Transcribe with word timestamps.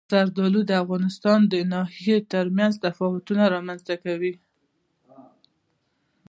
زردالو 0.11 0.61
د 0.65 0.71
افغانستان 0.83 1.39
د 1.53 1.55
ناحیو 1.73 2.27
ترمنځ 2.33 2.73
تفاوتونه 2.85 3.43
رامنځ 3.55 3.79
ته 3.87 3.95
کوي. 4.03 4.33